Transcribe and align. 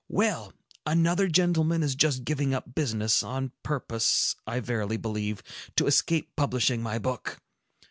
"Well, 0.09 0.51
another 0.83 1.27
gentleman 1.27 1.83
is 1.83 1.93
just 1.93 2.25
giving 2.25 2.55
up 2.55 2.73
business, 2.73 3.21
on 3.21 3.51
purpose, 3.61 4.35
I 4.47 4.59
verily 4.59 4.97
believe, 4.97 5.43
to 5.75 5.85
escape 5.85 6.35
publishing 6.35 6.81
my 6.81 6.97
book. 6.97 7.37